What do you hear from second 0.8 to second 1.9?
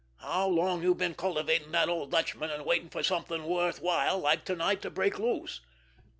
you been cultivating the